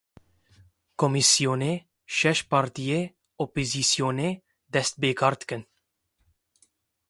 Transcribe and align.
Komîsyonên 0.99 1.77
şeş 2.17 2.39
partiyên 2.51 3.03
opozîsyonê 3.43 4.29
dest 4.73 4.93
bi 5.01 5.11
kar 5.19 5.33
dikin. 5.39 5.61